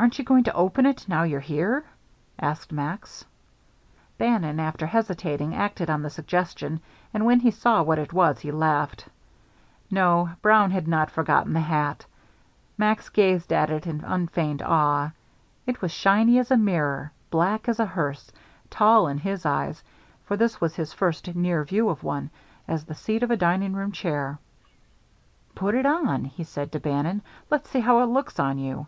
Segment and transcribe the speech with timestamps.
[0.00, 1.84] "Aren't you going to open it, now you're here?"
[2.38, 3.22] asked Max.
[4.16, 6.80] Bannon, after hesitating, acted on the suggestion,
[7.12, 9.04] and when he saw what it was, he laughed.
[9.90, 12.06] No, Brown had not forgotten the hat!
[12.78, 15.10] Max gazed at it in unfeigned awe;
[15.66, 18.32] it was shiny as a mirror, black as a hearse,
[18.70, 19.82] tall, in his eyes
[20.24, 22.30] for this was his first near view of one
[22.66, 24.38] as the seat of a dining room chair.
[25.54, 27.20] "Put it on," he said to Bannon.
[27.50, 28.86] "Let's see how it looks on you."